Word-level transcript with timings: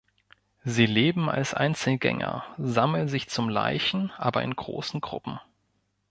Sie 0.63 0.87
leben 0.87 1.29
als 1.29 1.53
Einzelgänger, 1.53 2.43
sammeln 2.57 3.07
sich 3.07 3.29
zum 3.29 3.49
Laichen 3.49 4.11
aber 4.17 4.41
in 4.41 4.55
großen 4.55 4.99
Gruppen. 4.99 5.39